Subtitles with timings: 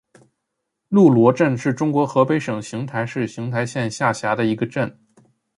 [0.89, 4.99] 路罗镇是中国河北省邢台市邢台县下辖的一个镇。